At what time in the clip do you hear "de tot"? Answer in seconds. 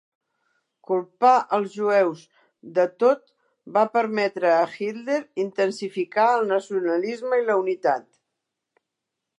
2.77-3.21